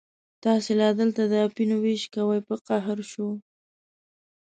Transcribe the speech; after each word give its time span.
تاسې 0.43 0.71
لا 0.81 0.89
دلته 0.99 1.21
د 1.27 1.33
اپینو 1.47 1.75
وېش 1.83 2.03
کوئ، 2.13 2.39
په 2.47 2.55
قهر 2.67 2.97
شو. 3.11 3.27